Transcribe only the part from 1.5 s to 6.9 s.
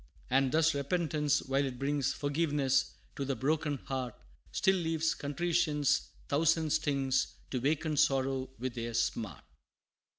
it brings Forgiveness to the broken heart, Still leaves contrition's thousand